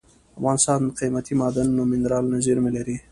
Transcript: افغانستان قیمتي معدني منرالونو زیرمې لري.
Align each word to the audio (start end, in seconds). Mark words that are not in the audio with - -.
افغانستان 0.37 0.81
قیمتي 0.99 1.33
معدني 1.39 1.83
منرالونو 1.91 2.37
زیرمې 2.45 2.71
لري. 2.77 2.97